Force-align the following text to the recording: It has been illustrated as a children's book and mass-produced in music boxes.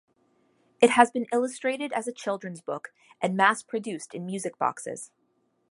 It 0.81 0.89
has 0.89 1.11
been 1.11 1.27
illustrated 1.31 1.93
as 1.93 2.07
a 2.07 2.11
children's 2.11 2.59
book 2.63 2.91
and 3.21 3.37
mass-produced 3.37 4.15
in 4.15 4.25
music 4.25 4.57
boxes. 4.57 5.11